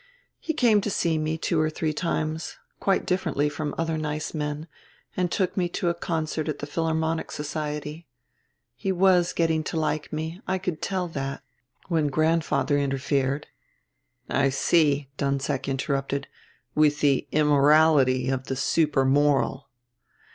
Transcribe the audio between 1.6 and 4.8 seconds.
or three times, quite differently from other nice men,